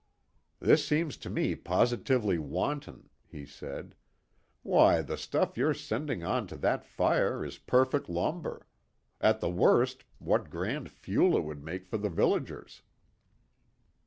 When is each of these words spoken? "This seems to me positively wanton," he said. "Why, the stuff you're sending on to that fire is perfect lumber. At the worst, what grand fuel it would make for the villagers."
"This 0.59 0.83
seems 0.83 1.15
to 1.17 1.29
me 1.29 1.53
positively 1.55 2.39
wanton," 2.39 3.11
he 3.27 3.45
said. 3.45 3.93
"Why, 4.63 5.03
the 5.03 5.15
stuff 5.15 5.57
you're 5.59 5.75
sending 5.75 6.23
on 6.23 6.47
to 6.47 6.57
that 6.57 6.83
fire 6.83 7.45
is 7.45 7.59
perfect 7.59 8.09
lumber. 8.09 8.65
At 9.19 9.41
the 9.41 9.49
worst, 9.51 10.03
what 10.17 10.49
grand 10.49 10.89
fuel 10.89 11.37
it 11.37 11.43
would 11.43 11.63
make 11.63 11.85
for 11.85 11.99
the 11.99 12.09
villagers." 12.09 12.81